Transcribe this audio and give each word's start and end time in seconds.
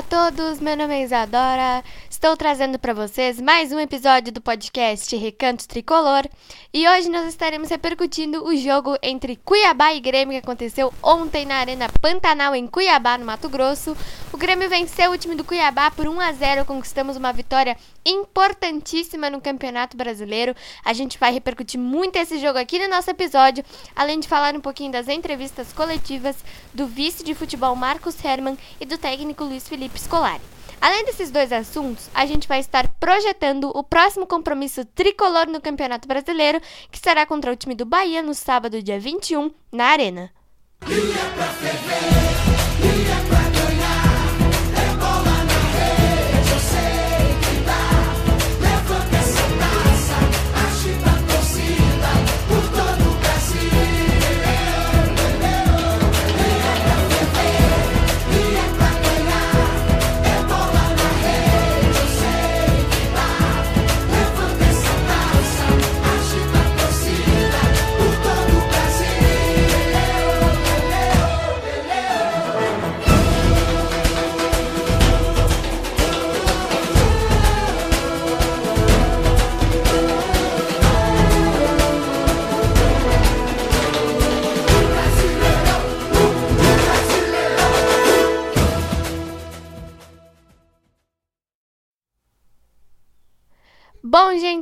a 0.00 0.02
todos, 0.02 0.60
meu 0.60 0.74
nome 0.78 0.94
é 0.94 1.02
Isadora. 1.02 1.84
Estou 2.20 2.36
trazendo 2.36 2.78
para 2.78 2.92
vocês 2.92 3.40
mais 3.40 3.72
um 3.72 3.80
episódio 3.80 4.30
do 4.30 4.42
podcast 4.42 5.16
Recanto 5.16 5.66
Tricolor 5.66 6.28
e 6.70 6.86
hoje 6.86 7.08
nós 7.08 7.26
estaremos 7.26 7.70
repercutindo 7.70 8.44
o 8.44 8.54
jogo 8.54 8.94
entre 9.02 9.36
Cuiabá 9.36 9.94
e 9.94 10.00
Grêmio 10.00 10.38
que 10.38 10.46
aconteceu 10.46 10.92
ontem 11.02 11.46
na 11.46 11.54
Arena 11.54 11.88
Pantanal 11.88 12.54
em 12.54 12.66
Cuiabá, 12.66 13.16
no 13.16 13.24
Mato 13.24 13.48
Grosso. 13.48 13.96
O 14.30 14.36
Grêmio 14.36 14.68
venceu 14.68 15.10
o 15.12 15.16
time 15.16 15.34
do 15.34 15.42
Cuiabá 15.42 15.90
por 15.90 16.06
1 16.06 16.20
a 16.20 16.32
0, 16.32 16.66
conquistamos 16.66 17.16
uma 17.16 17.32
vitória 17.32 17.74
importantíssima 18.04 19.30
no 19.30 19.40
Campeonato 19.40 19.96
Brasileiro. 19.96 20.54
A 20.84 20.92
gente 20.92 21.18
vai 21.18 21.32
repercutir 21.32 21.80
muito 21.80 22.16
esse 22.16 22.38
jogo 22.38 22.58
aqui 22.58 22.78
no 22.78 22.94
nosso 22.94 23.08
episódio, 23.08 23.64
além 23.96 24.20
de 24.20 24.28
falar 24.28 24.54
um 24.54 24.60
pouquinho 24.60 24.92
das 24.92 25.08
entrevistas 25.08 25.72
coletivas 25.72 26.36
do 26.74 26.86
vice 26.86 27.24
de 27.24 27.34
futebol 27.34 27.74
Marcos 27.74 28.22
Herman 28.22 28.58
e 28.78 28.84
do 28.84 28.98
técnico 28.98 29.42
Luiz 29.42 29.66
Felipe 29.66 29.98
Scolari. 29.98 30.42
Além 30.80 31.04
desses 31.04 31.30
dois 31.30 31.52
assuntos, 31.52 32.08
a 32.14 32.26
gente 32.26 32.48
vai 32.48 32.60
estar 32.60 32.88
projetando 33.00 33.70
o 33.74 33.82
próximo 33.82 34.26
compromisso 34.26 34.84
tricolor 34.84 35.46
no 35.46 35.60
Campeonato 35.60 36.06
Brasileiro, 36.06 36.60
que 36.90 36.98
será 36.98 37.26
contra 37.26 37.52
o 37.52 37.56
time 37.56 37.74
do 37.74 37.84
Bahia 37.84 38.22
no 38.22 38.34
sábado, 38.34 38.82
dia 38.82 38.98
21, 38.98 39.50
na 39.72 39.86
Arena. 39.86 40.30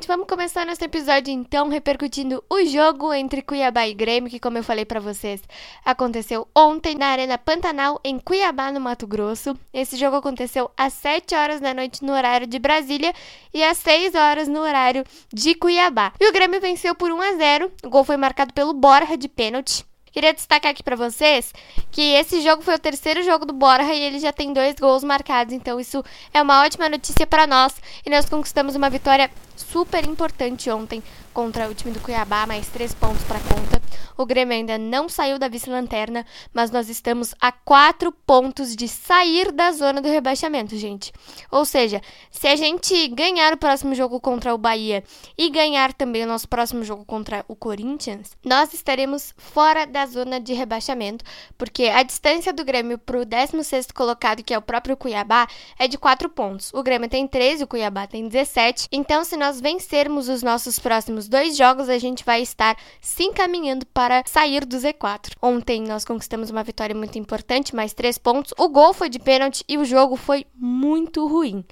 Vamos 0.08 0.26
começar 0.26 0.64
nosso 0.64 0.82
episódio 0.82 1.30
então 1.30 1.68
repercutindo 1.68 2.42
o 2.48 2.64
jogo 2.64 3.12
entre 3.12 3.42
Cuiabá 3.42 3.86
e 3.86 3.92
Grêmio, 3.92 4.30
que, 4.30 4.40
como 4.40 4.56
eu 4.56 4.64
falei 4.64 4.86
para 4.86 4.98
vocês, 4.98 5.42
aconteceu 5.84 6.48
ontem 6.56 6.94
na 6.94 7.08
Arena 7.08 7.36
Pantanal, 7.36 8.00
em 8.02 8.18
Cuiabá, 8.18 8.72
no 8.72 8.80
Mato 8.80 9.06
Grosso. 9.06 9.54
Esse 9.70 9.98
jogo 9.98 10.16
aconteceu 10.16 10.70
às 10.74 10.94
7 10.94 11.34
horas 11.34 11.60
da 11.60 11.74
noite 11.74 12.02
no 12.02 12.14
horário 12.14 12.46
de 12.46 12.58
Brasília 12.58 13.12
e 13.52 13.62
às 13.62 13.76
6 13.76 14.14
horas 14.14 14.48
no 14.48 14.60
horário 14.60 15.04
de 15.30 15.54
Cuiabá. 15.54 16.14
E 16.18 16.26
o 16.26 16.32
Grêmio 16.32 16.58
venceu 16.58 16.94
por 16.94 17.12
1 17.12 17.20
a 17.20 17.34
0. 17.34 17.72
O 17.84 17.90
gol 17.90 18.02
foi 18.02 18.16
marcado 18.16 18.54
pelo 18.54 18.72
Borja 18.72 19.14
de 19.14 19.28
pênalti. 19.28 19.84
Queria 20.10 20.32
destacar 20.32 20.70
aqui 20.70 20.82
para 20.82 20.96
vocês 20.96 21.52
que 21.90 22.14
esse 22.14 22.40
jogo 22.40 22.62
foi 22.62 22.76
o 22.76 22.78
terceiro 22.78 23.22
jogo 23.22 23.44
do 23.44 23.52
Borja 23.52 23.92
e 23.92 24.00
ele 24.00 24.18
já 24.18 24.32
tem 24.32 24.54
dois 24.54 24.74
gols 24.76 25.04
marcados, 25.04 25.52
então 25.52 25.78
isso 25.78 26.02
é 26.32 26.40
uma 26.40 26.64
ótima 26.64 26.88
notícia 26.88 27.26
para 27.26 27.46
nós 27.46 27.74
e 28.06 28.08
nós 28.08 28.24
conquistamos 28.24 28.74
uma 28.74 28.88
vitória 28.88 29.30
super 29.58 30.06
importante 30.06 30.70
ontem 30.70 31.02
contra 31.32 31.68
o 31.68 31.74
time 31.74 31.92
do 31.92 32.00
Cuiabá, 32.00 32.46
mais 32.46 32.66
três 32.68 32.94
pontos 32.94 33.22
para 33.24 33.38
conta. 33.40 33.78
O 34.16 34.26
Grêmio 34.26 34.52
ainda 34.52 34.76
não 34.76 35.08
saiu 35.08 35.38
da 35.38 35.46
vice-lanterna, 35.46 36.26
mas 36.52 36.72
nós 36.72 36.88
estamos 36.88 37.32
a 37.40 37.52
quatro 37.52 38.10
pontos 38.10 38.74
de 38.74 38.88
sair 38.88 39.52
da 39.52 39.70
zona 39.70 40.02
do 40.02 40.08
rebaixamento, 40.08 40.76
gente. 40.76 41.12
Ou 41.52 41.64
seja, 41.64 42.02
se 42.28 42.48
a 42.48 42.56
gente 42.56 43.06
ganhar 43.06 43.52
o 43.52 43.56
próximo 43.56 43.94
jogo 43.94 44.20
contra 44.20 44.52
o 44.52 44.58
Bahia 44.58 45.04
e 45.36 45.48
ganhar 45.48 45.92
também 45.92 46.24
o 46.24 46.26
nosso 46.26 46.48
próximo 46.48 46.82
jogo 46.82 47.04
contra 47.04 47.44
o 47.46 47.54
Corinthians, 47.54 48.36
nós 48.44 48.74
estaremos 48.74 49.32
fora 49.36 49.86
da 49.86 50.04
zona 50.06 50.40
de 50.40 50.52
rebaixamento, 50.52 51.24
porque 51.56 51.84
a 51.84 52.02
distância 52.02 52.52
do 52.52 52.64
Grêmio 52.64 52.98
para 52.98 53.20
o 53.20 53.24
16 53.24 53.92
colocado, 53.92 54.42
que 54.42 54.52
é 54.52 54.58
o 54.58 54.62
próprio 54.62 54.96
Cuiabá, 54.96 55.46
é 55.78 55.86
de 55.86 55.96
quatro 55.96 56.28
pontos. 56.28 56.72
O 56.74 56.82
Grêmio 56.82 57.08
tem 57.08 57.28
13, 57.28 57.62
o 57.62 57.68
Cuiabá 57.68 58.08
tem 58.08 58.26
17. 58.26 58.88
Então, 58.90 59.22
se 59.22 59.36
nós 59.36 59.47
vencermos 59.60 60.28
os 60.28 60.42
nossos 60.42 60.78
próximos 60.78 61.28
dois 61.28 61.56
jogos, 61.56 61.88
a 61.88 61.98
gente 61.98 62.24
vai 62.24 62.42
estar 62.42 62.76
se 63.00 63.22
encaminhando 63.22 63.86
para 63.86 64.08
para 64.08 64.22
sair 64.26 64.64
do 64.64 64.76
Z4. 64.76 65.32
Ontem 65.42 65.82
nós 65.82 66.04
conquistamos 66.04 66.48
uma 66.48 66.64
vitória 66.64 66.94
muito 66.94 67.18
importante, 67.18 67.76
mais 67.76 67.92
três 67.92 68.16
pontos. 68.16 68.54
O 68.56 68.68
gol 68.68 68.94
foi 68.94 69.08
de 69.10 69.18
pênalti 69.18 69.62
e 69.68 69.76
o 69.76 69.84
jogo 69.84 70.16
foi 70.16 70.46
muito 70.54 71.26
ruim. 71.26 71.64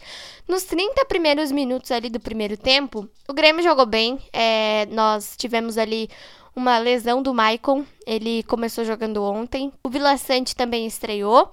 Nos 0.47 0.65
30 0.65 1.05
primeiros 1.07 1.51
minutos 1.51 1.91
ali 1.91 2.11
do 2.11 2.21
primeiro 2.21 2.57
tempo, 2.57 3.09
o 3.27 3.33
Grêmio 3.33 3.63
jogou 3.63 3.87
bem. 3.87 4.19
É, 4.33 4.87
nós 4.91 5.35
tivemos 5.37 5.79
ali 5.79 6.11
uma 6.55 6.79
lesão 6.79 7.23
do 7.23 7.33
Maicon. 7.33 7.85
Ele 8.07 8.43
começou 8.43 8.85
jogando 8.85 9.23
ontem. 9.23 9.73
O 9.83 9.89
Vila 9.89 10.17
Sante 10.17 10.55
também 10.55 10.87
estreou. 10.87 11.53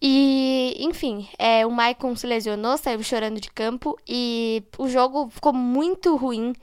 E, 0.00 0.76
enfim, 0.78 1.28
é, 1.38 1.66
o 1.66 1.70
Maicon 1.70 2.14
se 2.14 2.26
lesionou, 2.26 2.76
saiu 2.78 3.02
chorando 3.02 3.40
de 3.40 3.50
campo 3.50 3.98
e 4.06 4.62
o 4.78 4.88
jogo 4.88 5.28
ficou 5.28 5.52
muito 5.52 6.14
ruim 6.16 6.54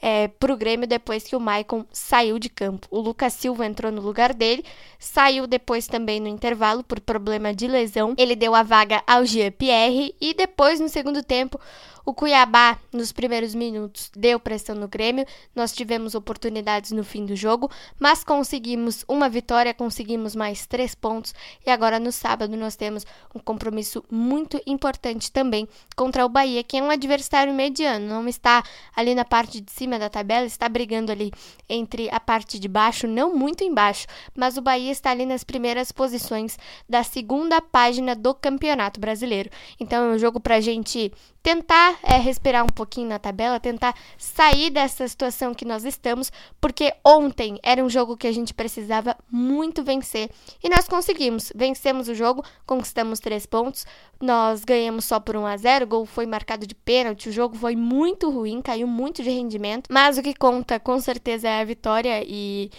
é, 0.00 0.28
para 0.28 0.52
o 0.52 0.56
Grêmio 0.56 0.86
depois 0.86 1.24
que 1.24 1.36
o 1.36 1.40
Maicon 1.40 1.84
saiu 1.92 2.38
de 2.38 2.48
campo. 2.48 2.86
O 2.90 3.00
Lucas 3.00 3.32
Silva 3.34 3.66
entrou 3.66 3.92
no 3.92 4.00
lugar 4.00 4.32
dele, 4.32 4.64
saiu 4.98 5.46
depois 5.46 5.86
também 5.86 6.20
no 6.20 6.28
intervalo 6.28 6.82
por 6.82 7.00
problema 7.00 7.52
de 7.52 7.66
lesão. 7.66 8.14
Ele 8.16 8.36
deu 8.36 8.54
a 8.54 8.62
vaga 8.62 9.02
ao 9.06 9.24
Jean 9.24 9.50
Pierre 9.50 10.14
e 10.20 10.32
depois, 10.34 10.80
no 10.80 10.88
segundo 10.88 11.22
tempo, 11.22 11.60
o 12.04 12.14
Cuiabá, 12.14 12.78
nos 12.92 13.12
primeiros 13.12 13.54
minutos, 13.54 14.10
deu 14.16 14.40
pressão 14.40 14.74
no 14.74 14.88
Grêmio. 14.88 15.26
Nós 15.54 15.72
tivemos 15.72 16.14
oportunidades 16.14 16.92
no 16.92 17.04
fim 17.04 17.26
do 17.26 17.36
jogo, 17.36 17.70
mas 17.98 18.24
conseguimos 18.24 19.04
uma 19.08 19.28
vitória, 19.28 19.74
conseguimos 19.74 20.34
mais 20.34 20.66
três 20.66 20.94
pontos. 20.94 21.34
E 21.66 21.70
agora 21.70 21.98
no 21.98 22.12
sábado 22.12 22.56
nós 22.56 22.76
temos 22.76 23.04
um 23.34 23.38
compromisso 23.38 24.04
muito 24.10 24.60
importante 24.66 25.30
também 25.30 25.68
contra 25.96 26.24
o 26.24 26.28
Bahia, 26.28 26.62
que 26.62 26.76
é 26.76 26.82
um 26.82 26.90
adversário 26.90 27.52
mediano, 27.52 28.06
não 28.06 28.28
está 28.28 28.62
ali 28.94 29.14
na 29.14 29.24
parte 29.24 29.60
de 29.60 29.70
cima 29.70 29.98
da 29.98 30.08
tabela, 30.08 30.46
está 30.46 30.68
brigando 30.68 31.12
ali 31.12 31.32
entre 31.68 32.08
a 32.10 32.20
parte 32.20 32.58
de 32.58 32.68
baixo, 32.68 33.06
não 33.06 33.34
muito 33.34 33.64
embaixo, 33.64 34.06
mas 34.34 34.56
o 34.56 34.62
Bahia 34.62 34.90
está 34.90 35.10
ali 35.10 35.26
nas 35.26 35.44
primeiras 35.44 35.92
posições 35.92 36.58
da 36.88 37.02
segunda 37.02 37.60
página 37.60 38.14
do 38.14 38.34
Campeonato 38.34 39.00
Brasileiro. 39.00 39.50
Então 39.78 40.04
é 40.04 40.14
um 40.14 40.18
jogo 40.18 40.40
para 40.40 40.56
a 40.56 40.60
gente 40.60 41.12
tentar 41.48 41.98
é, 42.02 42.18
respirar 42.18 42.62
um 42.62 42.68
pouquinho 42.68 43.08
na 43.08 43.18
tabela, 43.18 43.58
tentar 43.58 43.94
sair 44.18 44.68
dessa 44.68 45.08
situação 45.08 45.54
que 45.54 45.64
nós 45.64 45.82
estamos, 45.82 46.30
porque 46.60 46.92
ontem 47.02 47.58
era 47.62 47.82
um 47.82 47.88
jogo 47.88 48.18
que 48.18 48.26
a 48.26 48.32
gente 48.32 48.52
precisava 48.52 49.16
muito 49.30 49.82
vencer 49.82 50.28
e 50.62 50.68
nós 50.68 50.86
conseguimos. 50.86 51.50
Vencemos 51.56 52.06
o 52.06 52.14
jogo, 52.14 52.44
conquistamos 52.66 53.18
três 53.18 53.46
pontos, 53.46 53.86
nós 54.20 54.62
ganhamos 54.62 55.06
só 55.06 55.18
por 55.18 55.38
1 55.38 55.46
a 55.46 55.56
0 55.56 55.84
o 55.86 55.88
gol 55.88 56.04
foi 56.04 56.26
marcado 56.26 56.66
de 56.66 56.74
pênalti, 56.74 57.30
o 57.30 57.32
jogo 57.32 57.56
foi 57.56 57.74
muito 57.74 58.28
ruim, 58.28 58.60
caiu 58.60 58.86
muito 58.86 59.22
de 59.22 59.30
rendimento, 59.30 59.88
mas 59.90 60.18
o 60.18 60.22
que 60.22 60.34
conta 60.34 60.78
com 60.78 61.00
certeza 61.00 61.48
é 61.48 61.62
a 61.62 61.64
vitória 61.64 62.22
e 62.26 62.70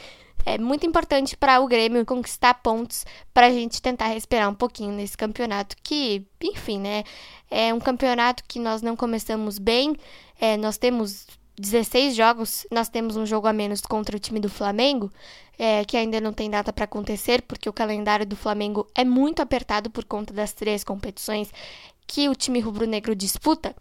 é 0.49 0.57
muito 0.57 0.85
importante 0.85 1.37
para 1.37 1.59
o 1.59 1.67
Grêmio 1.67 2.03
conquistar 2.05 2.55
pontos 2.55 3.05
para 3.33 3.47
a 3.47 3.51
gente 3.51 3.79
tentar 3.81 4.07
respirar 4.07 4.49
um 4.49 4.53
pouquinho 4.55 4.91
nesse 4.91 5.16
campeonato 5.16 5.75
que, 5.84 6.25
enfim, 6.41 6.79
né, 6.79 7.03
é 7.51 7.72
um 7.72 7.79
campeonato 7.79 8.43
que 8.47 8.59
nós 8.59 8.81
não 8.81 8.96
começamos 8.96 9.59
bem. 9.59 9.96
É, 10.41 10.57
nós 10.57 10.78
temos 10.78 11.28
16 11.59 12.16
jogos, 12.16 12.66
nós 12.72 12.90
temos 12.90 13.16
um 13.16 13.28
jogo 13.28 13.46
a 13.46 13.53
menos 13.53 13.81
contra 13.81 14.17
o 14.17 14.19
time 14.19 14.40
do 14.40 14.49
Flamengo, 14.49 15.11
é, 15.57 15.85
que 15.85 15.96
ainda 15.96 16.19
não 16.19 16.34
tem 16.34 16.49
data 16.49 16.73
para 16.73 16.85
acontecer, 16.85 17.43
porque 17.43 17.69
o 17.69 17.73
calendário 17.73 18.25
do 18.25 18.35
Flamengo 18.35 18.87
é 18.95 19.03
muito 19.03 19.41
apertado 19.41 19.90
por 19.90 20.03
conta 20.03 20.34
das 20.34 20.53
três 20.53 20.84
competições 20.84 21.52
que 22.09 22.28
o 22.28 22.34
time 22.34 22.59
rubro-negro 22.59 23.16
disputa, 23.16 23.76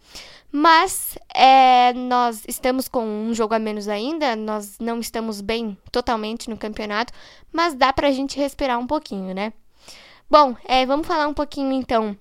mas 0.53 1.17
é, 1.35 1.95
nós 1.95 2.45
estamos 2.47 2.87
com 2.87 3.03
um 3.03 3.33
jogo 3.33 3.55
a 3.55 3.59
menos 3.59 3.89
ainda, 3.89 4.37
nós 4.37 4.79
não 4.79 5.01
estamos 5.01 5.41
bem 5.41 5.79
totalmente 5.91 6.51
no 6.51 6.57
campeonato, 6.59 7.11
mas 7.51 7.75
dá 7.75 7.91
para 7.91 8.09
a 8.09 8.13
gente 8.13 8.39
respirar 8.39 8.79
um 8.79 8.87
pouquinho, 8.87 9.35
né? 9.35 9.51
Bom, 10.31 10.55
é, 10.67 10.85
vamos 10.85 11.07
falar 11.07 11.27
um 11.27 11.33
pouquinho 11.33 11.73
então 11.73 12.15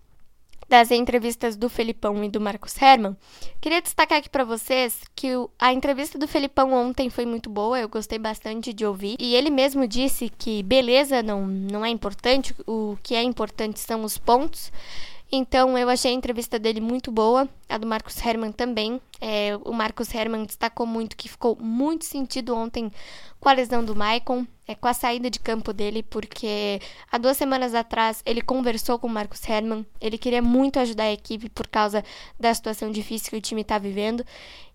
das 0.69 0.91
entrevistas 0.91 1.57
do 1.57 1.69
Felipão 1.69 2.23
e 2.23 2.29
do 2.29 2.39
Marcos 2.39 2.81
Herman, 2.81 3.15
queria 3.59 3.81
destacar 3.81 4.17
aqui 4.17 4.29
para 4.29 4.43
vocês 4.45 5.01
que 5.13 5.29
a 5.59 5.73
entrevista 5.73 6.17
do 6.17 6.27
Felipão 6.27 6.73
ontem 6.73 7.09
foi 7.09 7.25
muito 7.25 7.49
boa, 7.49 7.79
eu 7.79 7.89
gostei 7.89 8.19
bastante 8.19 8.73
de 8.73 8.85
ouvir, 8.85 9.15
e 9.19 9.35
ele 9.35 9.49
mesmo 9.49 9.87
disse 9.87 10.29
que 10.29 10.63
beleza 10.63 11.21
não, 11.21 11.45
não 11.45 11.85
é 11.85 11.89
importante, 11.89 12.53
o 12.65 12.97
que 13.03 13.13
é 13.15 13.23
importante 13.23 13.79
são 13.79 14.03
os 14.03 14.17
pontos. 14.17 14.71
Então 15.31 15.77
eu 15.77 15.89
achei 15.89 16.11
a 16.11 16.13
entrevista 16.13 16.57
dele 16.57 16.79
muito 16.79 17.11
boa, 17.11 17.49
a 17.67 17.77
do 17.77 17.85
Marcos 17.85 18.17
Herman 18.23 18.51
também. 18.51 19.01
É, 19.19 19.57
o 19.65 19.73
Marcos 19.73 20.13
Herman 20.13 20.45
destacou 20.45 20.85
muito 20.85 21.17
que 21.17 21.27
ficou 21.27 21.57
muito 21.59 22.05
sentido 22.05 22.55
ontem 22.55 22.91
com 23.39 23.49
a 23.49 23.53
lesão 23.53 23.83
do 23.83 23.95
Maicon, 23.95 24.45
é, 24.67 24.75
com 24.75 24.87
a 24.87 24.93
saída 24.93 25.29
de 25.29 25.39
campo 25.39 25.71
dele, 25.71 26.03
porque 26.03 26.81
há 27.11 27.17
duas 27.17 27.37
semanas 27.37 27.73
atrás 27.73 28.21
ele 28.25 28.41
conversou 28.41 28.99
com 28.99 29.07
o 29.07 29.09
Marcos 29.09 29.47
Herman, 29.47 29.85
ele 30.01 30.17
queria 30.17 30.41
muito 30.41 30.79
ajudar 30.79 31.05
a 31.05 31.13
equipe 31.13 31.49
por 31.49 31.67
causa 31.67 32.03
da 32.39 32.53
situação 32.53 32.91
difícil 32.91 33.31
que 33.31 33.37
o 33.37 33.41
time 33.41 33.61
está 33.61 33.77
vivendo. 33.77 34.25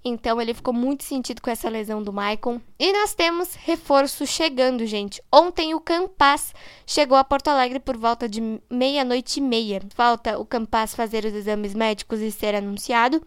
Então 0.05 0.41
ele 0.41 0.53
ficou 0.53 0.75
muito 0.75 1.05
sentido 1.05 1.41
com 1.41 1.49
essa 1.49 1.69
lesão 1.69 2.03
do 2.03 2.13
Maicon. 2.13 2.61
E 2.77 2.93
nós 2.93 3.15
temos 3.15 3.55
reforço 3.55 4.27
chegando, 4.27 4.85
gente. 4.85 5.23
Ontem 5.31 5.75
o 5.75 5.81
Campas 5.81 6.53
chegou 6.85 7.17
a 7.17 7.23
Porto 7.23 7.49
Alegre 7.49 7.79
por 7.79 7.97
volta 7.97 8.29
de 8.29 8.41
meia-noite 8.69 9.39
e 9.39 9.43
meia. 9.43 9.81
Falta 9.95 10.39
o 10.39 10.45
Campas 10.45 10.95
fazer 10.95 11.25
os 11.25 11.33
exames 11.33 11.73
médicos 11.73 12.21
e 12.21 12.33
ser 12.33 12.55
anunciado. 12.55 13.25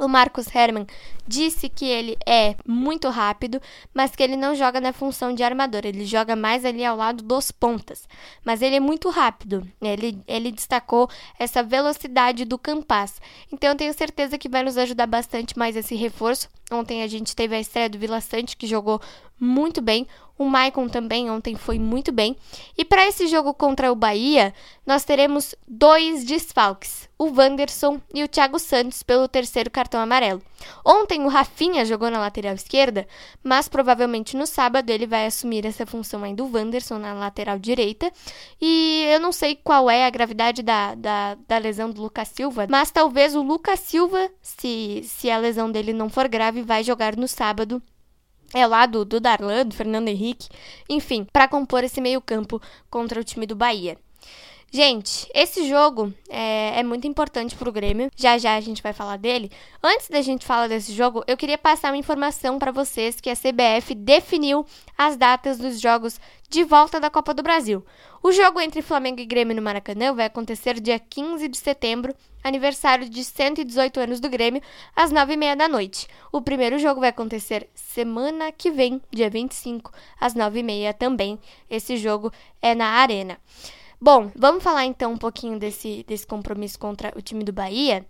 O 0.00 0.08
Marcos 0.08 0.46
Herman 0.54 0.86
disse 1.28 1.68
que 1.68 1.84
ele 1.84 2.16
é 2.26 2.56
muito 2.66 3.10
rápido, 3.10 3.60
mas 3.92 4.16
que 4.16 4.22
ele 4.22 4.34
não 4.34 4.54
joga 4.54 4.80
na 4.80 4.94
função 4.94 5.34
de 5.34 5.42
armador, 5.42 5.82
ele 5.84 6.06
joga 6.06 6.34
mais 6.34 6.64
ali 6.64 6.82
ao 6.82 6.96
lado 6.96 7.22
dos 7.22 7.52
pontas. 7.52 8.08
Mas 8.42 8.62
ele 8.62 8.76
é 8.76 8.80
muito 8.80 9.10
rápido, 9.10 9.62
ele, 9.78 10.18
ele 10.26 10.50
destacou 10.50 11.06
essa 11.38 11.62
velocidade 11.62 12.46
do 12.46 12.56
Campas. 12.56 13.20
Então 13.52 13.68
eu 13.68 13.76
tenho 13.76 13.92
certeza 13.92 14.38
que 14.38 14.48
vai 14.48 14.62
nos 14.62 14.78
ajudar 14.78 15.06
bastante 15.06 15.58
mais 15.58 15.76
esse 15.76 15.94
reforço. 15.94 16.48
Ontem 16.70 17.02
a 17.02 17.06
gente 17.06 17.34
teve 17.34 17.56
a 17.56 17.60
estreia 17.60 17.88
do 17.88 17.98
Vila 17.98 18.20
Sante, 18.20 18.56
que 18.56 18.66
jogou 18.66 19.00
muito 19.38 19.80
bem. 19.80 20.06
O 20.38 20.48
Maicon 20.48 20.88
também 20.88 21.30
ontem 21.30 21.54
foi 21.54 21.78
muito 21.78 22.10
bem. 22.10 22.34
E 22.76 22.82
para 22.82 23.06
esse 23.06 23.26
jogo 23.26 23.52
contra 23.52 23.92
o 23.92 23.94
Bahia, 23.94 24.54
nós 24.86 25.04
teremos 25.04 25.54
dois 25.68 26.24
desfalques: 26.24 27.10
o 27.18 27.26
Wanderson 27.26 28.00
e 28.14 28.24
o 28.24 28.28
Thiago 28.28 28.58
Santos 28.58 29.02
pelo 29.02 29.28
terceiro 29.28 29.70
cartão 29.70 30.00
amarelo. 30.00 30.40
Ontem 30.84 31.22
o 31.24 31.28
Rafinha 31.28 31.84
jogou 31.84 32.10
na 32.10 32.18
lateral 32.18 32.54
esquerda, 32.54 33.06
mas 33.42 33.68
provavelmente 33.68 34.34
no 34.34 34.46
sábado 34.46 34.88
ele 34.88 35.06
vai 35.06 35.26
assumir 35.26 35.66
essa 35.66 35.84
função 35.84 36.24
aí 36.24 36.34
do 36.34 36.50
Wanderson 36.50 36.98
na 36.98 37.12
lateral 37.12 37.58
direita. 37.58 38.10
E 38.58 39.04
eu 39.10 39.20
não 39.20 39.32
sei 39.32 39.56
qual 39.56 39.90
é 39.90 40.06
a 40.06 40.10
gravidade 40.10 40.62
da, 40.62 40.94
da, 40.94 41.36
da 41.46 41.58
lesão 41.58 41.90
do 41.90 42.00
Lucas 42.00 42.28
Silva, 42.28 42.66
mas 42.70 42.90
talvez 42.90 43.34
o 43.34 43.42
Lucas 43.42 43.80
Silva, 43.80 44.30
se, 44.40 45.02
se 45.04 45.30
a 45.30 45.36
lesão 45.36 45.70
dele 45.70 45.92
não 45.92 46.08
for 46.08 46.28
grave, 46.28 46.59
vai 46.62 46.82
jogar 46.84 47.16
no 47.16 47.28
sábado 47.28 47.82
é 48.52 48.66
lá 48.66 48.84
do, 48.86 49.04
do 49.04 49.20
Darlan, 49.20 49.66
do 49.66 49.74
Fernando 49.74 50.08
Henrique, 50.08 50.48
enfim, 50.88 51.24
para 51.32 51.46
compor 51.46 51.84
esse 51.84 52.00
meio-campo 52.00 52.60
contra 52.90 53.20
o 53.20 53.24
time 53.24 53.46
do 53.46 53.54
Bahia. 53.54 53.96
Gente, 54.72 55.28
esse 55.34 55.68
jogo 55.68 56.14
é, 56.28 56.78
é 56.78 56.82
muito 56.84 57.04
importante 57.04 57.56
para 57.56 57.68
o 57.68 57.72
Grêmio. 57.72 58.08
Já 58.14 58.38
já 58.38 58.54
a 58.54 58.60
gente 58.60 58.80
vai 58.80 58.92
falar 58.92 59.16
dele. 59.16 59.50
Antes 59.82 60.08
da 60.08 60.22
gente 60.22 60.46
falar 60.46 60.68
desse 60.68 60.92
jogo, 60.92 61.24
eu 61.26 61.36
queria 61.36 61.58
passar 61.58 61.90
uma 61.90 61.96
informação 61.96 62.56
para 62.56 62.70
vocês 62.70 63.20
que 63.20 63.28
a 63.28 63.34
CBF 63.34 63.96
definiu 63.96 64.64
as 64.96 65.16
datas 65.16 65.58
dos 65.58 65.80
jogos 65.80 66.20
de 66.48 66.62
volta 66.62 67.00
da 67.00 67.10
Copa 67.10 67.34
do 67.34 67.42
Brasil. 67.42 67.84
O 68.22 68.30
jogo 68.30 68.60
entre 68.60 68.80
Flamengo 68.80 69.20
e 69.20 69.26
Grêmio 69.26 69.56
no 69.56 69.62
Maracanã 69.62 70.14
vai 70.14 70.26
acontecer 70.26 70.78
dia 70.78 71.00
15 71.00 71.48
de 71.48 71.58
setembro, 71.58 72.14
aniversário 72.44 73.08
de 73.08 73.24
118 73.24 73.98
anos 73.98 74.20
do 74.20 74.28
Grêmio, 74.28 74.62
às 74.94 75.12
9h30 75.12 75.56
da 75.56 75.66
noite. 75.66 76.06
O 76.30 76.40
primeiro 76.40 76.78
jogo 76.78 77.00
vai 77.00 77.08
acontecer 77.08 77.68
semana 77.74 78.52
que 78.52 78.70
vem, 78.70 79.02
dia 79.10 79.28
25, 79.28 79.90
às 80.20 80.32
9h30 80.32 80.94
também. 80.94 81.40
Esse 81.68 81.96
jogo 81.96 82.32
é 82.62 82.72
na 82.72 82.86
Arena. 82.86 83.36
Bom, 84.02 84.30
vamos 84.34 84.64
falar 84.64 84.86
então 84.86 85.12
um 85.12 85.18
pouquinho 85.18 85.58
desse, 85.58 86.04
desse 86.08 86.26
compromisso 86.26 86.78
contra 86.78 87.12
o 87.14 87.20
time 87.20 87.44
do 87.44 87.52
Bahia. 87.52 88.06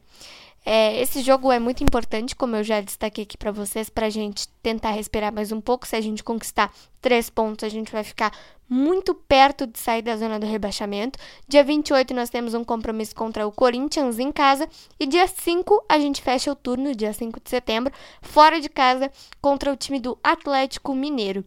É, 0.64 1.00
esse 1.00 1.20
jogo 1.20 1.50
é 1.50 1.58
muito 1.58 1.82
importante, 1.82 2.37
como 2.37 2.54
eu 2.54 2.62
já 2.62 2.81
destaquei 2.81 3.25
aqui 3.25 3.37
para 3.37 3.50
vocês, 3.50 3.88
para 3.88 4.06
a 4.06 4.10
gente 4.10 4.46
tentar 4.62 4.90
respirar 4.90 5.32
mais 5.32 5.50
um 5.50 5.60
pouco. 5.60 5.88
Se 5.88 5.96
a 5.96 6.00
gente 6.00 6.22
conquistar 6.22 6.72
três 7.00 7.28
pontos, 7.28 7.64
a 7.64 7.69
gente 7.69 7.90
vai 7.90 8.04
ficar 8.04 8.32
muito 8.69 9.14
perto 9.14 9.66
de 9.66 9.81
sair 9.81 10.02
da 10.02 10.16
zona 10.16 10.38
do 10.38 10.46
rebaixamento. 10.46 11.19
Dia 11.48 11.64
28 11.64 12.14
nós 12.14 12.31
temos 12.31 12.54
um 12.54 12.62
compromisso 12.62 13.16
contra 13.16 13.44
o 13.44 13.50
Corinthians 13.50 14.20
em 14.20 14.31
casa. 14.31 14.69
E 15.00 15.06
dia 15.08 15.26
5 15.26 15.87
a 15.88 15.98
gente 15.98 16.22
fecha 16.22 16.52
o 16.52 16.54
turno, 16.54 16.94
dia 16.94 17.12
5 17.12 17.40
de 17.42 17.50
setembro, 17.50 17.92
fora 18.22 18.60
de 18.60 18.69
casa, 18.69 19.10
contra 19.42 19.72
o 19.72 19.76
time 19.76 19.98
do 19.98 20.16
Atlético 20.22 20.94
Mineiro. 20.94 21.44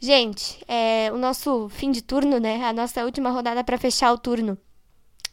Gente, 0.00 0.64
é, 0.68 1.10
o 1.12 1.18
nosso 1.18 1.68
fim 1.70 1.90
de 1.90 2.02
turno, 2.02 2.38
né? 2.38 2.64
A 2.64 2.72
nossa 2.72 3.04
última 3.04 3.30
rodada 3.30 3.64
para 3.64 3.78
fechar 3.78 4.12
o 4.12 4.18
turno 4.18 4.56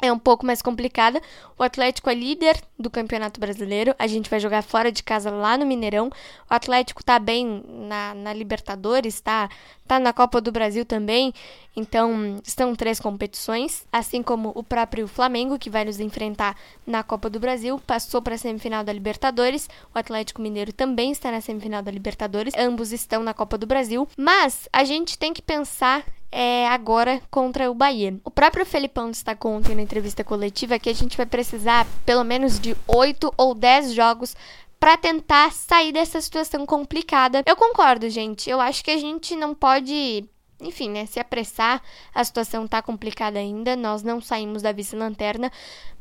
é 0.02 0.12
um 0.12 0.20
pouco 0.20 0.46
mais 0.46 0.62
complicada. 0.62 1.22
O 1.58 1.64
Atlético 1.64 2.10
é 2.10 2.14
líder 2.14 2.62
do 2.78 2.90
Campeonato 2.90 3.40
Brasileiro. 3.40 3.96
A 3.98 4.08
gente 4.08 4.30
vai 4.30 4.40
jogar 4.40 4.62
fora 4.62 4.92
de 4.92 5.02
casa 5.02 5.30
lá 5.30 5.58
no 5.58 5.66
Mineirão. 5.66 6.08
O 6.08 6.54
Atlético 6.54 7.04
tá 7.04 7.18
bem 7.18 7.64
na, 7.68 8.14
na 8.14 8.34
Libertadores, 8.34 9.22
tá, 9.22 9.50
tá 9.88 10.00
na 10.00 10.12
Copa 10.12 10.42
do 10.42 10.52
Brasil 10.52 10.86
também. 10.86 11.34
Então, 11.76 12.40
estão 12.44 12.76
três 12.76 13.00
competições, 13.00 13.86
assim 13.92 14.22
como 14.22 14.52
o 14.56 14.64
próprio 14.64 15.08
Flamengo, 15.08 15.60
que 15.60 15.70
vai 15.70 15.84
nos 15.86 16.00
enfrentar 16.00 16.56
na 16.86 17.04
Copa 17.04 17.30
do 17.30 17.40
Brasil, 17.40 17.80
passou 17.86 18.22
para 18.22 18.36
a 18.36 18.38
semifinal 18.38 18.84
da 18.84 18.94
Libertadores. 18.94 19.70
O 19.94 20.00
Atlético 20.00 20.42
Mineiro 20.42 20.72
também 20.72 21.12
está 21.12 21.32
na 21.32 21.42
semifinal 21.42 21.82
da 21.82 21.92
Libertadores. 21.92 22.54
Ambos 22.58 22.92
estão 22.92 23.24
na 23.24 23.34
Copa 23.34 23.58
do 23.58 23.66
Brasil. 23.66 24.08
Mas 24.18 24.70
a 24.72 24.84
gente 24.84 25.18
tem 25.18 25.34
que 25.34 25.42
pensar 25.42 26.04
é, 26.38 26.68
agora 26.68 27.22
contra 27.32 27.72
o 27.72 27.74
Bahia. 27.74 28.20
O 28.22 28.30
próprio 28.30 28.66
Felipão 28.66 29.10
destacou 29.10 29.54
ontem 29.54 29.74
na 29.74 29.82
entrevista 29.82 30.22
coletiva 30.22 30.78
que 30.78 30.90
a 30.90 30.94
gente 30.94 31.16
vai 31.16 31.26
precisar 31.26 31.88
pelo 32.06 32.26
menos 32.26 32.60
de 32.60 32.76
8 32.86 33.34
ou 33.38 33.56
10 33.56 33.94
jogos 33.94 34.36
para 34.78 34.98
tentar 34.98 35.54
sair 35.54 35.94
dessa 35.94 36.20
situação 36.20 36.66
complicada. 36.66 37.42
Eu 37.46 37.56
concordo, 37.56 38.10
gente. 38.10 38.50
Eu 38.50 38.60
acho 38.60 38.84
que 38.84 38.92
a 38.92 38.98
gente 38.98 39.34
não 39.34 39.56
pode 39.56 40.26
enfim, 40.60 40.90
né, 40.90 41.06
se 41.06 41.20
apressar, 41.20 41.82
a 42.14 42.24
situação 42.24 42.66
tá 42.66 42.82
complicada 42.82 43.38
ainda, 43.38 43.76
nós 43.76 44.04
não 44.04 44.22
saímos 44.22 44.62
da 44.62 44.72
vice-lanterna, 44.72 45.52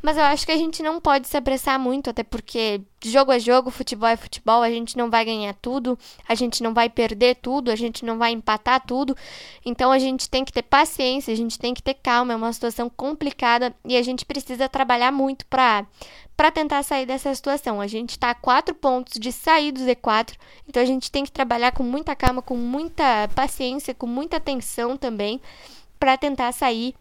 mas 0.04 0.18
eu 0.18 0.22
acho 0.24 0.44
que 0.44 0.52
a 0.52 0.56
gente 0.58 0.82
não 0.82 1.00
pode 1.00 1.26
se 1.26 1.34
apressar 1.34 1.80
muito, 1.80 2.10
até 2.10 2.22
porque 2.22 2.82
jogo 3.02 3.32
é 3.32 3.38
jogo, 3.38 3.70
futebol 3.70 4.06
é 4.06 4.18
futebol, 4.18 4.60
a 4.60 4.68
gente 4.68 4.98
não 4.98 5.08
vai 5.08 5.24
ganhar 5.24 5.54
tudo, 5.54 5.98
a 6.28 6.34
gente 6.34 6.62
não 6.62 6.74
vai 6.74 6.90
perder 6.90 7.36
tudo, 7.36 7.70
a 7.70 7.74
gente 7.74 8.04
não 8.04 8.18
vai 8.18 8.32
empatar 8.32 8.84
tudo, 8.86 9.16
então 9.64 9.90
a 9.90 9.98
gente 9.98 10.28
tem 10.28 10.44
que 10.44 10.52
ter 10.52 10.60
paciência, 10.60 11.32
a 11.32 11.36
gente 11.36 11.58
tem 11.58 11.72
que 11.72 11.82
ter 11.82 11.94
calma, 11.94 12.34
é 12.34 12.36
uma 12.36 12.52
situação 12.52 12.90
complicada 12.90 13.74
e 13.82 13.96
a 13.96 14.02
gente 14.02 14.26
precisa 14.26 14.68
trabalhar 14.68 15.11
muito 15.11 15.46
para 15.46 15.87
para 16.37 16.50
tentar 16.50 16.82
sair 16.82 17.06
dessa 17.06 17.34
situação. 17.34 17.80
A 17.80 17.87
gente 17.87 18.11
está 18.11 18.28
a 18.28 18.34
quatro 18.34 18.75
pontos 18.75 19.18
de 19.18 19.32
sair 19.32 19.73
do 19.73 19.80
Z4, 19.80 20.34
então 20.68 20.82
a 20.82 20.87
gente 20.87 21.11
tem 21.11 21.25
que 21.25 21.32
trabalhar 21.32 21.73
com 21.73 21.82
muita 21.82 22.14
calma, 22.14 22.42
com 22.42 22.56
muita 22.56 23.26
paciência, 23.34 23.94
com 23.94 24.06
muita 24.06 24.37
atenção 24.37 24.99
também, 24.99 25.40
para 25.99 26.18
tentar 26.18 26.52
sair 26.52 26.94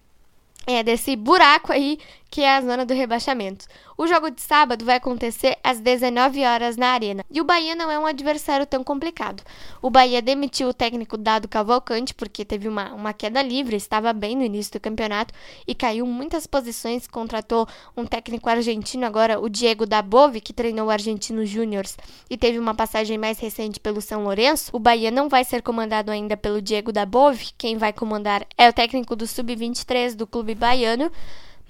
é, 0.66 0.84
desse 0.84 1.16
buraco 1.16 1.72
aí 1.72 1.98
que 2.30 2.42
é 2.42 2.58
a 2.58 2.62
zona 2.62 2.86
do 2.86 2.94
rebaixamento. 2.94 3.66
O 3.98 4.08
jogo 4.08 4.32
de 4.32 4.42
sábado 4.42 4.84
vai 4.84 4.96
acontecer 4.96 5.58
às 5.64 5.80
19 5.80 6.44
horas 6.44 6.76
na 6.78 6.88
Arena. 6.88 7.24
E 7.30 7.40
o 7.40 7.44
Bahia 7.44 7.76
não 7.76 7.92
é 7.92 8.00
um 8.00 8.06
adversário 8.06 8.66
tão 8.66 8.84
complicado. 8.84 9.44
O 9.82 9.90
Bahia 9.90 10.22
demitiu 10.22 10.70
o 10.70 10.74
técnico 10.74 11.18
Dado 11.18 11.48
Cavalcante 11.48 12.14
porque 12.14 12.44
teve 12.44 12.68
uma, 12.68 12.94
uma 12.94 13.14
queda 13.14 13.42
livre, 13.42 13.76
estava 13.76 14.12
bem 14.12 14.36
no 14.36 14.44
início 14.44 14.74
do 14.74 14.80
campeonato 14.80 15.34
e 15.68 15.76
caiu 15.76 16.06
muitas 16.08 16.48
posições. 16.48 17.06
Contratou 17.08 17.68
um 17.96 18.06
técnico 18.06 18.50
argentino 18.50 19.06
agora, 19.06 19.40
o 19.40 19.48
Diego 19.48 19.86
Dabove, 19.86 20.42
que 20.42 20.54
treinou 20.54 20.88
o 20.88 20.92
Argentino 20.92 21.46
Júniors 21.46 21.96
e 22.30 22.38
teve 22.38 22.58
uma 22.58 22.74
passagem 22.74 23.18
mais 23.18 23.40
recente 23.40 23.80
pelo 23.80 24.02
São 24.02 24.24
Lourenço. 24.24 24.72
O 24.74 24.80
Bahia 24.80 25.12
não 25.12 25.30
vai 25.30 25.44
ser 25.44 25.62
comandado 25.62 26.12
ainda 26.12 26.36
pelo 26.36 26.62
Diego 26.62 26.92
Dabove. 26.92 27.52
Quem 27.58 27.78
vai 27.78 27.94
comandar 27.94 28.46
é 28.58 28.68
o 28.68 28.74
técnico 28.74 29.16
do 29.16 29.28
Sub-23 29.28 30.16
do 30.16 30.26
clube 30.26 30.56
baiano. 30.56 31.12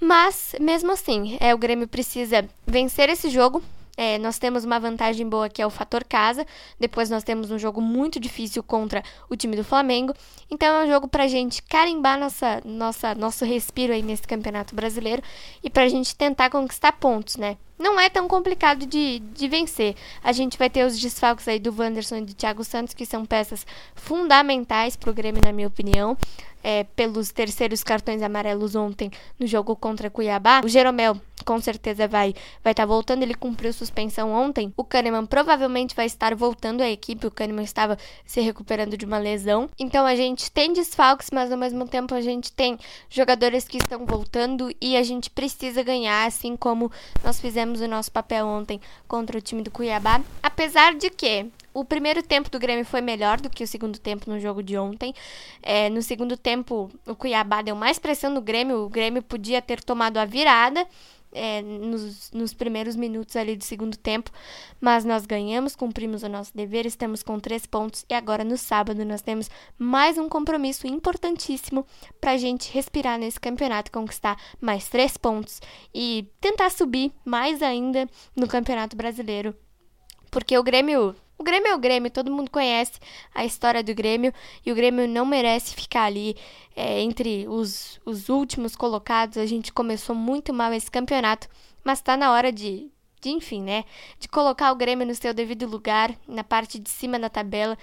Mas, 0.00 0.54
mesmo 0.60 0.92
assim, 0.92 1.36
é, 1.40 1.54
o 1.54 1.58
Grêmio 1.58 1.88
precisa 1.88 2.48
vencer 2.66 3.08
esse 3.08 3.28
jogo. 3.30 3.62
É, 3.96 4.18
nós 4.18 4.38
temos 4.38 4.64
uma 4.64 4.80
vantagem 4.80 5.28
boa 5.28 5.48
que 5.48 5.62
é 5.62 5.66
o 5.66 5.70
fator 5.70 6.04
casa. 6.04 6.46
Depois 6.78 7.08
nós 7.08 7.22
temos 7.22 7.50
um 7.50 7.58
jogo 7.58 7.80
muito 7.80 8.18
difícil 8.18 8.62
contra 8.62 9.02
o 9.30 9.36
time 9.36 9.56
do 9.56 9.64
Flamengo. 9.64 10.12
Então 10.50 10.68
é 10.68 10.84
um 10.84 10.88
jogo 10.88 11.06
pra 11.08 11.28
gente 11.28 11.62
carimbar 11.62 12.18
nossa, 12.18 12.60
nossa, 12.64 13.14
nosso 13.14 13.44
respiro 13.44 13.92
aí 13.92 14.02
nesse 14.02 14.22
campeonato 14.22 14.74
brasileiro 14.74 15.22
e 15.62 15.70
pra 15.70 15.88
gente 15.88 16.14
tentar 16.16 16.50
conquistar 16.50 16.92
pontos, 16.92 17.36
né? 17.36 17.56
Não 17.78 17.98
é 17.98 18.08
tão 18.08 18.28
complicado 18.28 18.86
de, 18.86 19.18
de 19.18 19.48
vencer. 19.48 19.94
A 20.22 20.32
gente 20.32 20.56
vai 20.58 20.70
ter 20.70 20.84
os 20.84 20.98
desfalques 20.98 21.48
aí 21.48 21.58
do 21.58 21.74
Wanderson 21.76 22.16
e 22.16 22.22
do 22.22 22.34
Thiago 22.34 22.64
Santos, 22.64 22.94
que 22.94 23.04
são 23.04 23.24
peças 23.24 23.66
fundamentais 23.94 24.96
para 24.96 25.10
o 25.10 25.14
Grêmio, 25.14 25.42
na 25.44 25.52
minha 25.52 25.68
opinião 25.68 26.16
é, 26.64 26.84
pelos 26.96 27.30
terceiros 27.30 27.84
cartões 27.84 28.22
amarelos 28.22 28.74
ontem 28.74 29.10
no 29.38 29.46
jogo 29.46 29.76
contra 29.76 30.08
Cuiabá. 30.08 30.62
O 30.64 30.68
Jeromel 30.68 31.20
com 31.44 31.60
certeza 31.60 32.08
vai 32.08 32.34
vai 32.62 32.72
estar 32.72 32.84
tá 32.84 32.86
voltando, 32.86 33.22
ele 33.22 33.34
cumpriu 33.34 33.70
suspensão 33.70 34.32
ontem. 34.32 34.72
O 34.74 34.82
Kahneman 34.82 35.26
provavelmente 35.26 35.94
vai 35.94 36.06
estar 36.06 36.34
voltando 36.34 36.80
à 36.80 36.88
equipe, 36.88 37.26
o 37.26 37.30
Kahneman 37.30 37.64
estava 37.64 37.98
se 38.24 38.40
recuperando 38.40 38.96
de 38.96 39.04
uma 39.04 39.18
lesão. 39.18 39.68
Então 39.78 40.06
a 40.06 40.16
gente 40.16 40.50
tem 40.50 40.72
desfalques, 40.72 41.28
mas 41.30 41.52
ao 41.52 41.58
mesmo 41.58 41.86
tempo 41.86 42.14
a 42.14 42.22
gente 42.22 42.50
tem 42.50 42.78
jogadores 43.10 43.68
que 43.68 43.76
estão 43.76 44.06
voltando 44.06 44.74
e 44.80 44.96
a 44.96 45.02
gente 45.02 45.28
precisa 45.28 45.82
ganhar, 45.82 46.26
assim 46.26 46.56
como 46.56 46.90
nós 47.22 47.38
fizemos 47.38 47.63
o 47.72 47.88
nosso 47.88 48.12
papel 48.12 48.46
ontem 48.46 48.80
contra 49.08 49.38
o 49.38 49.40
time 49.40 49.62
do 49.62 49.70
Cuiabá. 49.70 50.20
Apesar 50.42 50.94
de 50.94 51.10
que 51.10 51.46
o 51.72 51.84
primeiro 51.84 52.22
tempo 52.22 52.48
do 52.48 52.58
Grêmio 52.58 52.84
foi 52.84 53.00
melhor 53.00 53.40
do 53.40 53.50
que 53.50 53.64
o 53.64 53.66
segundo 53.66 53.98
tempo 53.98 54.30
no 54.30 54.38
jogo 54.38 54.62
de 54.62 54.78
ontem. 54.78 55.12
É, 55.62 55.90
no 55.90 56.02
segundo 56.02 56.36
tempo, 56.36 56.90
o 57.06 57.16
Cuiabá 57.16 57.62
deu 57.62 57.74
mais 57.74 57.98
pressão 57.98 58.30
no 58.30 58.40
Grêmio. 58.40 58.84
O 58.84 58.88
Grêmio 58.88 59.22
podia 59.22 59.60
ter 59.60 59.82
tomado 59.82 60.18
a 60.18 60.24
virada. 60.24 60.86
É, 61.36 61.60
nos, 61.62 62.30
nos, 62.30 62.54
primeiros 62.54 62.94
minutos 62.94 63.34
ali 63.34 63.56
do 63.56 63.64
segundo 63.64 63.96
tempo, 63.96 64.30
mas 64.80 65.04
nós 65.04 65.26
ganhamos, 65.26 65.74
cumprimos 65.74 66.22
o 66.22 66.28
nosso 66.28 66.56
dever, 66.56 66.86
estamos 66.86 67.24
com 67.24 67.40
três 67.40 67.66
pontos 67.66 68.06
e 68.08 68.14
agora 68.14 68.44
no 68.44 68.56
sábado 68.56 69.04
nós 69.04 69.20
temos 69.20 69.50
mais 69.76 70.16
um 70.16 70.28
compromisso 70.28 70.86
importantíssimo 70.86 71.84
para 72.20 72.32
a 72.32 72.36
gente 72.36 72.72
respirar 72.72 73.18
nesse 73.18 73.40
campeonato, 73.40 73.90
conquistar 73.90 74.40
mais 74.60 74.88
três 74.88 75.16
pontos 75.16 75.60
e 75.92 76.28
tentar 76.40 76.70
subir 76.70 77.12
mais 77.24 77.62
ainda 77.62 78.08
no 78.36 78.46
campeonato 78.46 78.96
brasileiro, 78.96 79.56
porque 80.30 80.56
o 80.56 80.62
Grêmio 80.62 81.16
o 81.38 81.42
Grêmio 81.44 81.68
é 81.68 81.74
o 81.74 81.78
Grêmio, 81.78 82.10
todo 82.10 82.30
mundo 82.30 82.50
conhece 82.50 82.92
a 83.34 83.44
história 83.44 83.82
do 83.82 83.94
Grêmio 83.94 84.32
e 84.64 84.70
o 84.70 84.74
Grêmio 84.74 85.08
não 85.08 85.26
merece 85.26 85.74
ficar 85.74 86.04
ali 86.04 86.36
é, 86.76 87.00
entre 87.00 87.46
os, 87.48 88.00
os 88.04 88.28
últimos 88.28 88.76
colocados. 88.76 89.36
A 89.36 89.46
gente 89.46 89.72
começou 89.72 90.14
muito 90.14 90.52
mal 90.52 90.72
esse 90.72 90.90
campeonato, 90.90 91.48
mas 91.82 91.98
está 91.98 92.16
na 92.16 92.32
hora 92.32 92.52
de, 92.52 92.90
de, 93.20 93.30
enfim, 93.30 93.62
né? 93.62 93.84
De 94.18 94.28
colocar 94.28 94.70
o 94.72 94.76
Grêmio 94.76 95.06
no 95.06 95.14
seu 95.14 95.34
devido 95.34 95.66
lugar, 95.66 96.14
na 96.28 96.44
parte 96.44 96.78
de 96.78 96.88
cima 96.88 97.18
da 97.18 97.28
tabela 97.28 97.76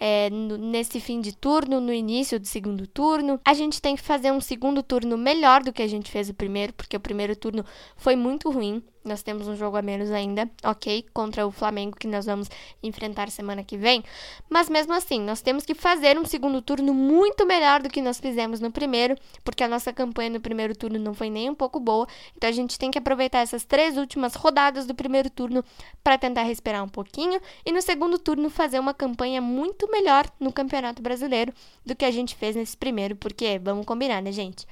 é, 0.00 0.28
nesse 0.30 1.00
fim 1.00 1.20
de 1.20 1.34
turno, 1.36 1.80
no 1.80 1.92
início 1.92 2.40
do 2.40 2.46
segundo 2.46 2.86
turno. 2.86 3.40
A 3.44 3.54
gente 3.54 3.80
tem 3.80 3.96
que 3.96 4.02
fazer 4.02 4.32
um 4.32 4.40
segundo 4.40 4.82
turno 4.82 5.16
melhor 5.16 5.62
do 5.62 5.72
que 5.72 5.82
a 5.82 5.86
gente 5.86 6.10
fez 6.10 6.28
o 6.28 6.34
primeiro, 6.34 6.72
porque 6.72 6.96
o 6.96 7.00
primeiro 7.00 7.36
turno 7.36 7.64
foi 7.96 8.16
muito 8.16 8.50
ruim. 8.50 8.82
Nós 9.04 9.22
temos 9.22 9.46
um 9.46 9.54
jogo 9.54 9.76
a 9.76 9.82
menos 9.82 10.10
ainda, 10.10 10.50
ok? 10.62 11.04
Contra 11.12 11.46
o 11.46 11.50
Flamengo 11.50 11.94
que 11.94 12.06
nós 12.06 12.24
vamos 12.24 12.48
enfrentar 12.82 13.30
semana 13.30 13.62
que 13.62 13.76
vem. 13.76 14.02
Mas 14.48 14.70
mesmo 14.70 14.94
assim, 14.94 15.20
nós 15.20 15.42
temos 15.42 15.66
que 15.66 15.74
fazer 15.74 16.18
um 16.18 16.24
segundo 16.24 16.62
turno 16.62 16.94
muito 16.94 17.44
melhor 17.44 17.82
do 17.82 17.90
que 17.90 18.00
nós 18.00 18.18
fizemos 18.18 18.60
no 18.60 18.70
primeiro, 18.70 19.14
porque 19.44 19.62
a 19.62 19.68
nossa 19.68 19.92
campanha 19.92 20.30
no 20.30 20.40
primeiro 20.40 20.74
turno 20.74 20.98
não 20.98 21.12
foi 21.12 21.28
nem 21.28 21.50
um 21.50 21.54
pouco 21.54 21.78
boa. 21.78 22.08
Então 22.34 22.48
a 22.48 22.52
gente 22.52 22.78
tem 22.78 22.90
que 22.90 22.96
aproveitar 22.96 23.40
essas 23.40 23.64
três 23.64 23.98
últimas 23.98 24.34
rodadas 24.34 24.86
do 24.86 24.94
primeiro 24.94 25.28
turno 25.28 25.62
para 26.02 26.16
tentar 26.16 26.44
respirar 26.44 26.82
um 26.82 26.88
pouquinho 26.88 27.38
e 27.66 27.72
no 27.72 27.82
segundo 27.82 28.18
turno 28.18 28.48
fazer 28.48 28.78
uma 28.78 28.94
campanha 28.94 29.40
muito 29.42 29.90
melhor 29.90 30.26
no 30.40 30.50
Campeonato 30.50 31.02
Brasileiro 31.02 31.52
do 31.84 31.94
que 31.94 32.06
a 32.06 32.10
gente 32.10 32.34
fez 32.34 32.56
nesse 32.56 32.76
primeiro, 32.76 33.16
porque 33.16 33.58
vamos 33.58 33.84
combinar, 33.84 34.22
né, 34.22 34.32
gente? 34.32 34.66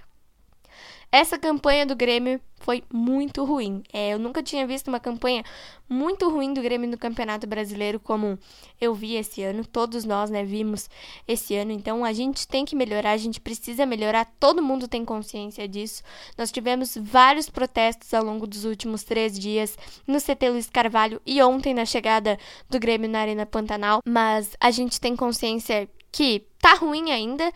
Essa 1.12 1.38
campanha 1.38 1.84
do 1.84 1.94
Grêmio 1.94 2.40
foi 2.62 2.82
muito 2.90 3.44
ruim. 3.44 3.82
É, 3.92 4.14
eu 4.14 4.18
nunca 4.18 4.42
tinha 4.42 4.66
visto 4.66 4.88
uma 4.88 4.98
campanha 4.98 5.44
muito 5.86 6.30
ruim 6.30 6.54
do 6.54 6.62
Grêmio 6.62 6.88
no 6.88 6.96
Campeonato 6.96 7.46
Brasileiro 7.46 8.00
como 8.00 8.38
eu 8.80 8.94
vi 8.94 9.16
esse 9.16 9.42
ano. 9.42 9.62
Todos 9.62 10.06
nós, 10.06 10.30
né, 10.30 10.42
vimos 10.42 10.88
esse 11.28 11.54
ano. 11.54 11.70
Então 11.70 12.02
a 12.02 12.14
gente 12.14 12.48
tem 12.48 12.64
que 12.64 12.74
melhorar, 12.74 13.10
a 13.10 13.18
gente 13.18 13.42
precisa 13.42 13.84
melhorar. 13.84 14.24
Todo 14.40 14.62
mundo 14.62 14.88
tem 14.88 15.04
consciência 15.04 15.68
disso. 15.68 16.02
Nós 16.38 16.50
tivemos 16.50 16.96
vários 16.96 17.50
protestos 17.50 18.14
ao 18.14 18.24
longo 18.24 18.46
dos 18.46 18.64
últimos 18.64 19.04
três 19.04 19.38
dias 19.38 19.76
no 20.06 20.18
CT 20.18 20.48
Luiz 20.48 20.70
Carvalho 20.70 21.20
e 21.26 21.42
ontem 21.42 21.74
na 21.74 21.84
chegada 21.84 22.38
do 22.70 22.80
Grêmio 22.80 23.10
na 23.10 23.20
Arena 23.20 23.44
Pantanal. 23.44 24.00
Mas 24.08 24.56
a 24.58 24.70
gente 24.70 24.98
tem 24.98 25.14
consciência 25.14 25.86
que 26.10 26.46
tá 26.60 26.74
ruim 26.74 27.10
ainda, 27.10 27.50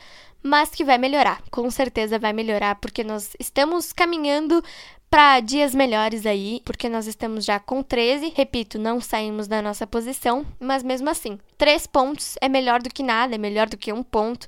mas 0.46 0.70
que 0.70 0.84
vai 0.84 0.98
melhorar. 0.98 1.42
Com 1.50 1.70
certeza 1.70 2.18
vai 2.18 2.32
melhorar, 2.32 2.76
porque 2.76 3.02
nós 3.02 3.34
estamos 3.38 3.92
caminhando 3.92 4.62
para 5.10 5.40
dias 5.40 5.74
melhores 5.74 6.26
aí, 6.26 6.60
porque 6.64 6.88
nós 6.88 7.06
estamos 7.06 7.44
já 7.44 7.58
com 7.58 7.82
13. 7.82 8.32
Repito, 8.34 8.78
não 8.78 9.00
saímos 9.00 9.46
da 9.46 9.62
nossa 9.62 9.86
posição, 9.86 10.44
mas 10.58 10.82
mesmo 10.82 11.08
assim, 11.08 11.38
três 11.56 11.86
pontos 11.86 12.36
é 12.40 12.48
melhor 12.48 12.82
do 12.82 12.90
que 12.90 13.02
nada, 13.02 13.34
é 13.34 13.38
melhor 13.38 13.68
do 13.68 13.76
que 13.76 13.92
um 13.92 14.02
ponto. 14.02 14.46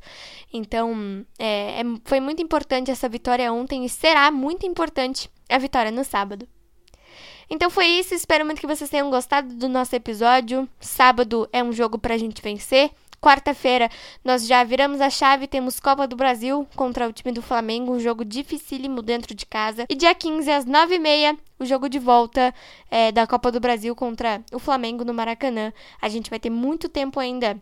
Então, 0.52 1.24
é, 1.38 1.80
é, 1.80 1.84
foi 2.04 2.20
muito 2.20 2.42
importante 2.42 2.90
essa 2.90 3.08
vitória 3.08 3.52
ontem 3.52 3.84
e 3.84 3.88
será 3.88 4.30
muito 4.30 4.66
importante 4.66 5.30
a 5.48 5.58
vitória 5.58 5.90
no 5.90 6.04
sábado. 6.04 6.46
Então 7.50 7.70
foi 7.70 7.86
isso, 7.86 8.14
espero 8.14 8.44
muito 8.44 8.60
que 8.60 8.66
vocês 8.66 8.90
tenham 8.90 9.08
gostado 9.08 9.54
do 9.54 9.68
nosso 9.68 9.96
episódio. 9.96 10.68
Sábado 10.78 11.48
é 11.50 11.62
um 11.62 11.72
jogo 11.72 11.98
pra 11.98 12.18
gente 12.18 12.42
vencer. 12.42 12.90
Quarta-feira, 13.20 13.90
nós 14.24 14.46
já 14.46 14.62
viramos 14.62 15.00
a 15.00 15.10
chave, 15.10 15.48
temos 15.48 15.80
Copa 15.80 16.06
do 16.06 16.14
Brasil 16.14 16.66
contra 16.76 17.08
o 17.08 17.12
time 17.12 17.32
do 17.32 17.42
Flamengo, 17.42 17.92
um 17.92 17.98
jogo 17.98 18.24
dificílimo 18.24 19.02
dentro 19.02 19.34
de 19.34 19.44
casa. 19.44 19.86
E 19.88 19.94
dia 19.96 20.14
15, 20.14 20.50
às 20.50 20.64
9h30, 20.64 21.36
o 21.58 21.64
jogo 21.64 21.88
de 21.88 21.98
volta 21.98 22.54
é, 22.88 23.10
da 23.10 23.26
Copa 23.26 23.50
do 23.50 23.58
Brasil 23.58 23.94
contra 23.96 24.40
o 24.52 24.60
Flamengo 24.60 25.04
no 25.04 25.12
Maracanã. 25.12 25.72
A 26.00 26.08
gente 26.08 26.30
vai 26.30 26.38
ter 26.38 26.50
muito 26.50 26.88
tempo 26.88 27.18
ainda 27.18 27.60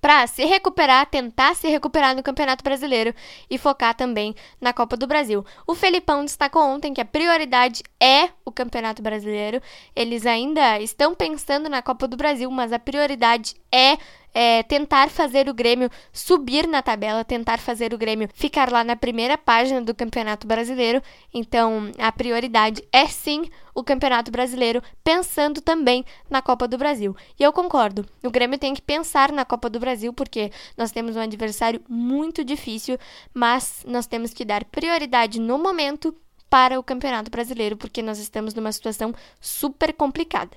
para 0.00 0.26
se 0.26 0.44
recuperar, 0.44 1.06
tentar 1.06 1.54
se 1.54 1.68
recuperar 1.68 2.16
no 2.16 2.22
Campeonato 2.22 2.64
Brasileiro 2.64 3.14
e 3.48 3.58
focar 3.58 3.94
também 3.94 4.34
na 4.60 4.72
Copa 4.72 4.96
do 4.96 5.06
Brasil. 5.06 5.44
O 5.66 5.74
Felipão 5.74 6.24
destacou 6.24 6.62
ontem 6.62 6.94
que 6.94 7.00
a 7.00 7.04
prioridade 7.04 7.82
é 8.00 8.30
o 8.44 8.50
Campeonato 8.50 9.02
Brasileiro. 9.02 9.60
Eles 9.94 10.26
ainda 10.26 10.80
estão 10.80 11.14
pensando 11.14 11.68
na 11.68 11.82
Copa 11.82 12.08
do 12.08 12.16
Brasil, 12.16 12.50
mas 12.50 12.72
a 12.72 12.78
prioridade 12.78 13.54
é 13.70 13.98
é, 14.34 14.62
tentar 14.62 15.10
fazer 15.10 15.48
o 15.48 15.54
Grêmio 15.54 15.90
subir 16.12 16.66
na 16.66 16.82
tabela, 16.82 17.24
tentar 17.24 17.58
fazer 17.58 17.92
o 17.92 17.98
Grêmio 17.98 18.28
ficar 18.32 18.70
lá 18.70 18.82
na 18.82 18.96
primeira 18.96 19.36
página 19.36 19.80
do 19.80 19.94
Campeonato 19.94 20.46
Brasileiro. 20.46 21.02
Então, 21.32 21.90
a 21.98 22.10
prioridade 22.10 22.82
é 22.92 23.06
sim 23.06 23.50
o 23.74 23.82
Campeonato 23.82 24.30
Brasileiro, 24.30 24.82
pensando 25.02 25.60
também 25.60 26.04
na 26.28 26.42
Copa 26.42 26.68
do 26.68 26.76
Brasil. 26.76 27.16
E 27.38 27.42
eu 27.42 27.52
concordo, 27.52 28.06
o 28.22 28.30
Grêmio 28.30 28.58
tem 28.58 28.74
que 28.74 28.82
pensar 28.82 29.32
na 29.32 29.44
Copa 29.44 29.70
do 29.70 29.80
Brasil, 29.80 30.12
porque 30.12 30.50
nós 30.76 30.92
temos 30.92 31.16
um 31.16 31.20
adversário 31.20 31.80
muito 31.88 32.44
difícil, 32.44 32.98
mas 33.32 33.82
nós 33.86 34.06
temos 34.06 34.32
que 34.34 34.44
dar 34.44 34.64
prioridade 34.64 35.40
no 35.40 35.58
momento 35.58 36.14
para 36.50 36.78
o 36.78 36.82
Campeonato 36.82 37.30
Brasileiro, 37.30 37.78
porque 37.78 38.02
nós 38.02 38.18
estamos 38.18 38.52
numa 38.52 38.72
situação 38.72 39.14
super 39.40 39.94
complicada. 39.94 40.54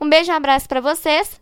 Um 0.00 0.08
beijo 0.08 0.32
um 0.32 0.34
abraço 0.34 0.68
para 0.68 0.80
vocês 0.80 1.41